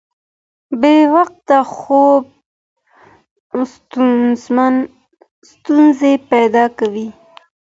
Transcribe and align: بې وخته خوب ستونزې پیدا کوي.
بې 0.79 0.95
وخته 1.15 1.57
خوب 1.73 2.23
ستونزې 5.51 6.13
پیدا 6.31 6.65
کوي. 6.77 7.07